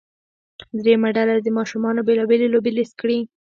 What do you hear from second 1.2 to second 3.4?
دې د ماشومانو بیلا بېلې لوبې لیست کړي.